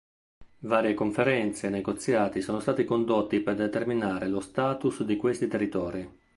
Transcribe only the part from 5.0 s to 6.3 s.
di questi territori.